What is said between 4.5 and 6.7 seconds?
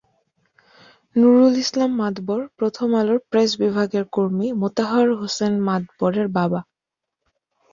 মোতাহার হোসেন মাদবরের বাবা।